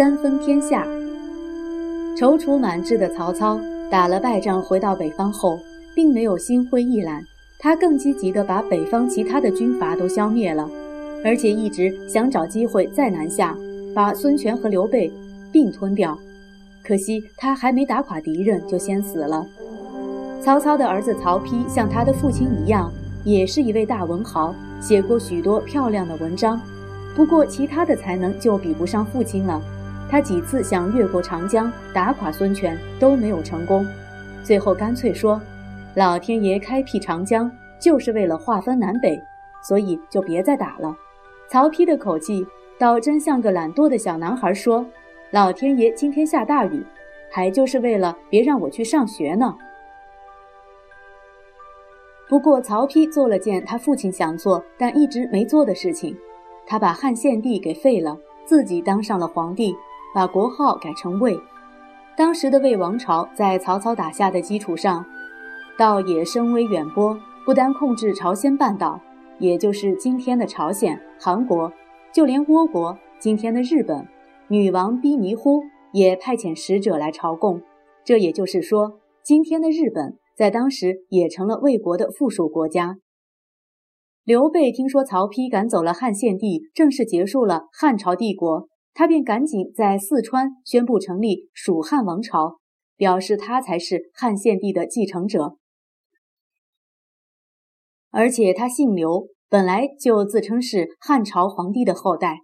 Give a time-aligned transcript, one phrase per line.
[0.00, 0.86] 三分天下。
[2.16, 5.60] 踌躇满志的曹操打了败仗回到北方后，
[5.94, 7.22] 并没有心灰意懒，
[7.58, 10.66] 他更积极地把北方其他的军阀都消灭了，
[11.22, 13.54] 而且一直想找机会再南下，
[13.94, 15.12] 把孙权和刘备
[15.52, 16.18] 并吞掉。
[16.82, 19.46] 可惜他还没打垮敌人，就先死了。
[20.40, 22.90] 曹操的儿子曹丕像他的父亲一样，
[23.22, 26.58] 也是一位大文豪，写过许多漂亮的文章。
[27.14, 29.60] 不过其他的才能就比不上父亲了。
[30.10, 33.86] 他几次想越过长江打垮孙权都没有成功，
[34.42, 35.40] 最后干脆说
[35.94, 39.16] ：“老天爷开辟长江就是为了划分南北，
[39.62, 40.94] 所以就别再打了。”
[41.48, 42.44] 曹丕的口气
[42.76, 44.84] 倒真像个懒惰的小男孩说
[45.30, 46.84] ：“老天爷今天下大雨，
[47.30, 49.54] 还就是为了别让我去上学呢。”
[52.28, 56.16] 不过，曹丕做了件他父亲想做但一直没做的事情，
[56.66, 59.74] 他把汉献帝给废了，自己当上了皇帝，
[60.14, 61.40] 把国号改成魏。
[62.16, 65.04] 当时的魏王朝在曹操打下的基础上，
[65.78, 69.00] 倒也声威远播，不单控制朝鲜半岛，
[69.38, 71.72] 也就是今天的朝鲜、韩国，
[72.12, 74.06] 就连倭国今天的日本，
[74.48, 77.62] 女王逼尼呼也派遣使者来朝贡。
[78.04, 80.18] 这也就是说，今天的日本。
[80.36, 82.96] 在当时也成了魏国的附属国家。
[84.24, 92.58] 刘备听说曹丕赶走了汉献帝，正式结束了汉朝帝国，他便赶紧在四川宣布成立蜀汉王朝，
[92.96, 95.56] 表示他才是汉献帝的继承者。
[98.10, 102.40] 而且他姓刘，本来就自称是汉朝皇帝的后代。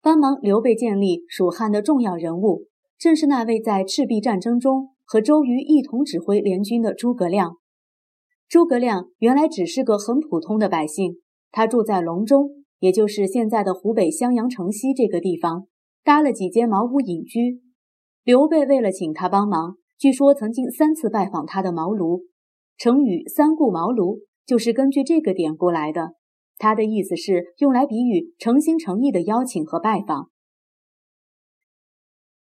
[0.00, 2.66] 帮忙刘备建立蜀汉的重要人物，
[2.98, 4.90] 正是那位在赤壁战争中。
[5.04, 7.58] 和周瑜一同指挥联军的诸葛亮。
[8.48, 11.16] 诸葛亮原来只是个很普通的百姓，
[11.50, 15.68] 他住在隆中，也就是现在的湖北襄阳城西这个地方，
[16.02, 17.62] 搭了几间茅屋隐居。
[18.24, 22.24] 刘备为了请他帮忙，据说曾经三次拜访他的茅庐。
[22.76, 26.14] 成语“三顾茅庐”就是根据这个典故来的，
[26.58, 30.30] 他的意思是用来比喻诚心诚意的邀请和拜访。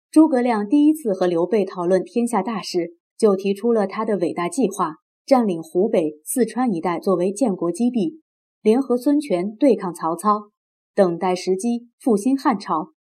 [0.09, 4.95] 诸葛亮第一次和刘备讨论天下大事，就提出了他的伟大计划：
[5.27, 8.22] 占领湖北、四川一带作为建国基地，
[8.63, 10.49] 联合孙权对抗曹操，
[10.95, 12.93] 等待时机复兴汉朝。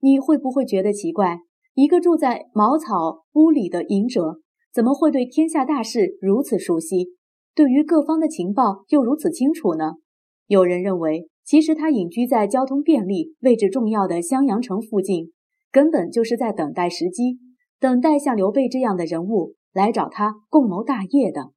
[0.00, 1.38] 你会不会觉得奇怪？
[1.74, 4.40] 一个住在茅草屋里的隐者，
[4.74, 7.14] 怎么会对天下大事如此熟悉？
[7.54, 9.92] 对于各方的情报又如此清楚呢？
[10.48, 15.30] 有人认为，其实他隐居在交通便利、位置重要的襄阳城附近。
[15.70, 17.38] 根本就是在等待时机，
[17.78, 21.52] 等待像刘备这样的人物来找他共谋大业的。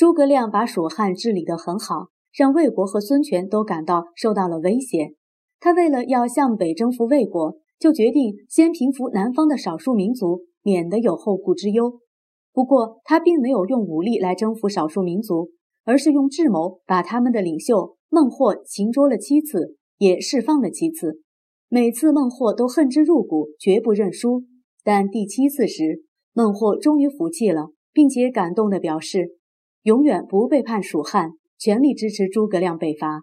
[0.00, 5.10] 诸葛亮把蜀汉治理得很好，让魏国和孙权都感到受到了威胁。
[5.58, 12.00] 他为了要向北征服魏国，就决定先平服南方的少数民族，免得有后顾之忧。
[12.54, 15.50] 不过，他并没有用武力来征服少数民族，
[15.84, 21.20] 而是用智谋把他们的领袖孟获擒捉了七次，也释放了七次。
[21.68, 24.44] 每次孟获都恨之入骨，绝不认输。
[24.82, 29.36] 但第七次时，孟获终于服气了，并且感动地表示，
[29.82, 33.22] 永远不背叛蜀汉，全力支持诸葛亮北伐。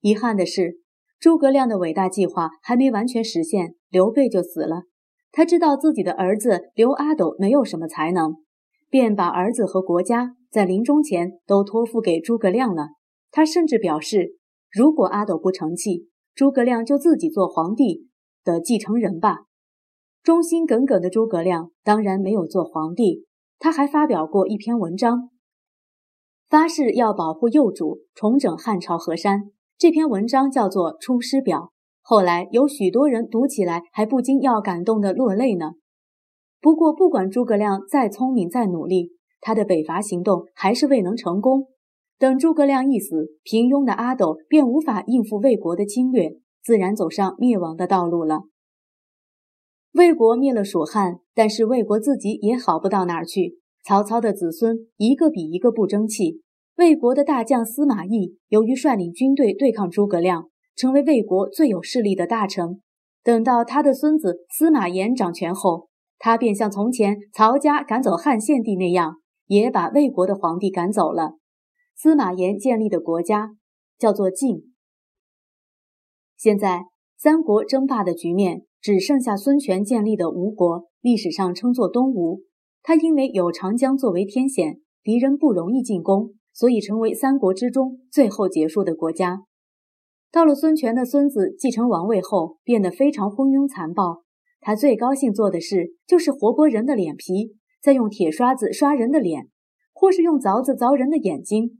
[0.00, 0.80] 遗憾的是，
[1.18, 4.82] 诸葛亮的伟大计划还没完全实现，刘备就死了。
[5.32, 8.34] 他知道自己的儿子刘阿斗没有什么才能，
[8.90, 12.88] 便把儿子和国家在临终前都托付给诸葛亮了。
[13.30, 14.36] 他甚至表示，
[14.70, 18.08] 如果阿斗不成器，诸葛亮就自己做皇帝
[18.44, 19.38] 的继承人吧。
[20.22, 23.26] 忠心耿耿的诸葛亮当然没有做皇帝，
[23.58, 25.30] 他还发表过一篇文章，
[26.48, 29.50] 发誓要保护幼主，重整汉朝河山。
[29.76, 31.58] 这篇文章叫做《出师表》，
[32.00, 35.72] 后来有许多人读起来还不禁要感动的落泪呢。
[36.60, 41.66] 不过，不管诸葛亮再聪明再努力，他的北伐行动还是未能成功。
[42.18, 46.30] 等诸葛亮一死，平庸的阿斗便无法应付魏国的侵略，
[46.62, 48.42] 自然走上灭亡的道路了。
[49.92, 53.58] 魏国灭了蜀汉，但是魏国自己也好不到哪儿去。
[53.84, 56.42] 曹操的子孙一个比一个不争气。
[56.76, 62.80] 魏国的大将司马懿，由于率领军队对抗诸葛亮，成为魏国最有势力的大臣。
[63.24, 65.88] 等到他的孙子司马炎掌权后，
[66.18, 71.38] 他便像从前曹家赶走汉献帝那样，也把魏国的皇帝赶走了。
[71.96, 73.56] 司马炎建立的国家
[73.98, 74.72] 叫做晋。
[76.36, 76.84] 现在
[77.16, 82.42] 三国争霸的局面只剩下孙权建立的吴国，历史上称作东吴。
[82.82, 89.42] 他因为有长江作为天险，敌人不容易进攻，所以成为三国之中最后结束的国家。
[90.30, 94.22] 到了孙权的孙子继承王位后，变得非常昏庸残暴。
[94.60, 99.48] 他最高兴做的事就是活剥人的脸皮，再用铁刷子刷人的脸，
[99.92, 101.78] 或是用凿子凿人的眼睛。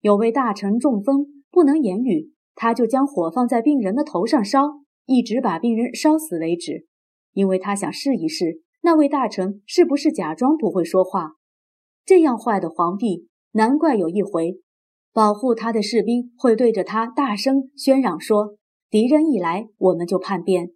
[0.00, 4.62] 有位大臣中风不能言语，他就将火放在病人的头上烧，
[5.06, 6.86] 一直把病人烧死为止，
[7.32, 11.32] 因为他想试一试那位大臣是不是假装不会说话。
[12.04, 14.60] 这样坏的皇帝，难怪有一回。
[15.12, 18.56] 保护他的士兵会对着他大声喧嚷说
[18.90, 20.72] ：“敌人一来，我们就叛变。”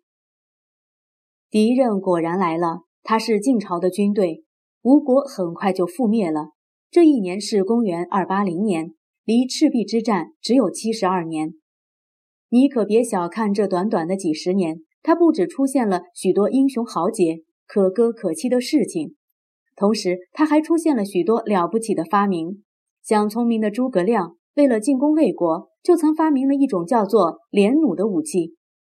[1.51, 4.45] 敌人果然来了，他是晋朝的军队，
[4.83, 6.51] 吴国很快就覆灭了。
[6.91, 8.95] 这一年是公元二八零年，
[9.25, 11.55] 离赤壁之战只有七十二年。
[12.51, 19.17] 你可别小看这短短的几十年，他不止出现了许多英雄豪杰、可歌可泣的事情，
[19.77, 22.65] 同时他还出现了许多了不起的发明。
[23.03, 28.55] 像聪明的诸葛亮，为了进攻魏国，就曾发明了一种叫做连弩的武器。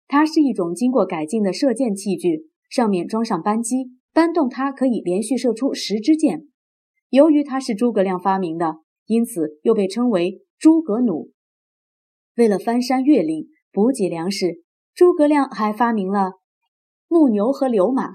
[0.07, 6.47] 它是一种经过改进的射箭器具，上面装上扳机，扳动它可以连续射出十支箭。
[7.11, 8.77] 由于它是诸葛亮发明的，
[9.07, 11.31] 因此又被称为诸葛弩。
[12.41, 14.63] 为了翻山越岭、补给粮食，
[14.95, 16.39] 诸葛亮还发明了
[17.07, 18.13] 木牛和流马。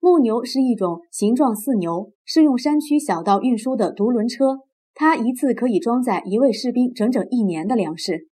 [0.00, 4.58] 木牛是一种形状似牛、适用山区小道运输的独轮车。
[4.92, 8.28] 它一次可以装载一位士兵整整一年的粮食。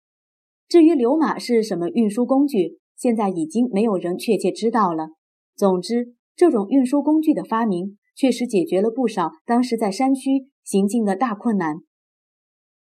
[0.69, 5.09] 至于流马是什么运输工具，现在已经没有人确切知道了。
[5.57, 11.79] 总之，这种运输工具的发明确实解决了不少当时在山区行进的大困难。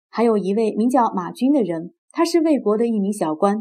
[0.09, 3.57] 还有一位名叫马军的人，他是魏国的一名小官。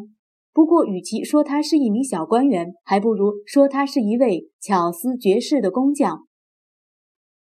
[0.52, 6.26] 不过，与其说他是一名小官员，还不如说他是一位巧思绝世的工匠。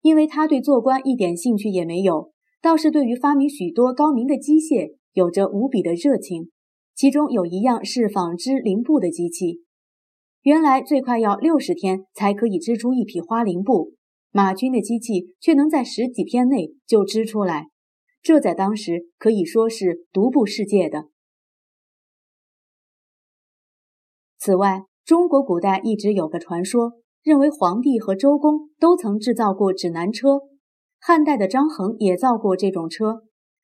[0.01, 2.31] 因为他对做官一点兴趣也没有，
[2.61, 6.49] 倒是对于发明许多高明的机械有着无比的热情。
[6.95, 9.61] 其中有一样是纺织绫布的机器，
[10.41, 13.93] 原来最快要六十天才可以织出一匹花绫布，
[14.31, 17.67] 马军的机器却能在十几天内就织出来，
[18.21, 21.09] 这在当时可以说是独步世界的。
[24.37, 26.99] 此外，中国古代一直有个传说。
[27.21, 30.39] 认为皇帝和周公都曾制造过指南车，
[31.01, 33.23] 汉代的张衡也造过这种车，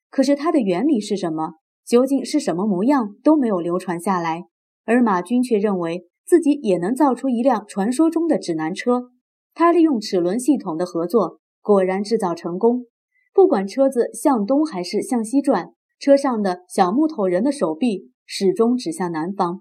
[0.09, 1.53] 可是它的原理是什么，
[1.85, 4.43] 究竟是什么模样都没有流传下来。
[4.83, 9.11] 而马钧却认为自己也能造出一辆传说中的指南车，
[9.53, 12.87] 他利用齿轮系统的合作，果然制造成功。
[13.35, 19.59] 不管车子向东还是向西转，车上的小木头人的手臂始终指向南方。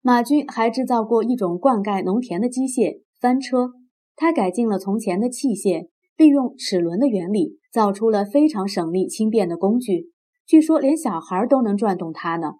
[0.00, 3.70] 马军还制造过一种灌溉农田的机械翻车，
[4.16, 10.10] 他改进了从前的器械，利用齿轮的原理，造出了非常省力轻便的工具。
[10.44, 12.54] 据说连小孩都能转动它呢。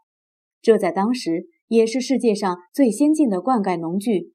[0.60, 4.32] 这在当时也是世界上最先进的灌溉农具。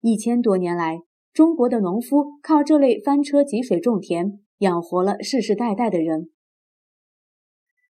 [0.00, 1.00] 一千多年来，
[1.38, 6.30] 中国的农夫靠这类翻车汲水种田，养活了世世代代的人。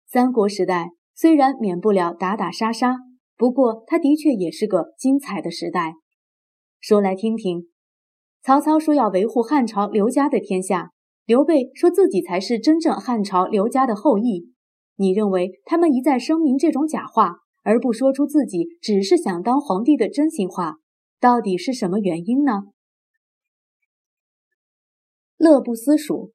[0.08, 2.96] 三国时代虽然免不了打打杀杀。
[3.38, 5.94] 不过，他的确也是个精彩的时代。
[6.80, 7.68] 说来听听，
[8.42, 10.94] 曹操说要维护汉朝刘家的天下，
[11.28, 14.54] 刘备说自己才是真正汉朝刘家的后裔。
[14.96, 20.78] 你认为他们一再声明这种假话，而不说出自己只是想当皇帝的真心话，
[21.20, 22.64] 到底是什么原因呢？
[25.46, 26.32] 乐不思蜀，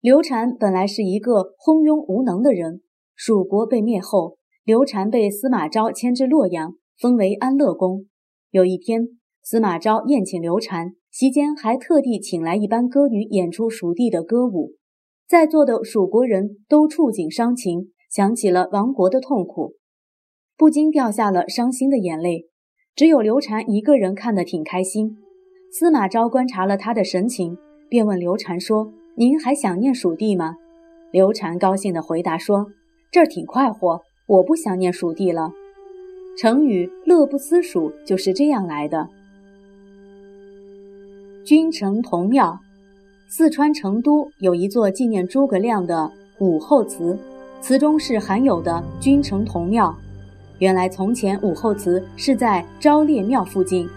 [0.00, 2.80] 刘禅本来是一个昏庸无能的人，
[3.14, 4.38] 蜀国被灭后。
[4.64, 8.06] 刘禅被司马昭迁至洛阳，封为安乐公。
[8.50, 9.06] 有一天，
[9.40, 14.72] 司马昭宴请刘禅，席间还特地请来一班歌女演出蜀地的歌舞。
[15.28, 19.76] 在座的蜀国人都触景伤情，想起了亡国的痛苦，
[20.56, 22.48] 不禁掉下了伤心的眼泪。
[22.96, 25.18] 只有刘禅一个人看得挺开心。
[25.72, 27.56] 司马昭观察了他的神情，
[27.90, 30.56] 便问刘禅说：“您还想念蜀地吗？”
[31.12, 32.70] 刘禅高兴地回答说
[33.10, 35.50] ：“这儿挺快活。”我不想念蜀地了。
[36.38, 39.08] 成语“乐不思蜀”就是这样来的。
[41.44, 42.60] 君臣同庙，
[43.28, 47.18] 四川成都有一座纪念诸葛亮的武侯祠，
[47.60, 49.92] 祠中是含有的君臣同庙。
[50.60, 53.88] 原来从前武侯祠是在昭烈庙附近，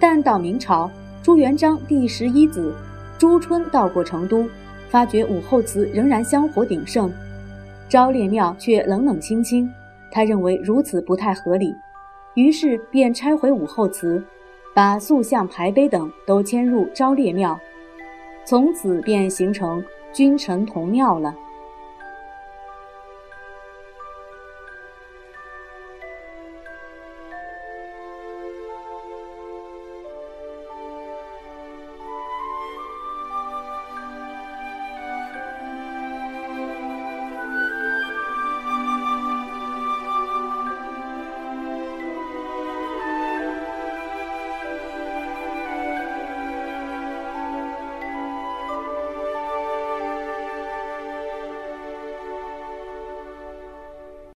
[0.00, 0.90] 但到明朝
[1.22, 2.74] 朱元璋第十一子
[3.22, 4.48] 朱春到过成都，
[4.88, 7.08] 发觉武侯祠仍然香火鼎盛，
[7.88, 9.72] 昭烈庙却冷冷清清。
[10.10, 11.72] 他认为如此不太合理，
[12.34, 14.20] 于是便拆回武侯祠，
[14.74, 17.56] 把塑像、牌碑等都迁入昭烈庙，
[18.44, 19.80] 从此便形成
[20.12, 21.32] 君臣同庙了。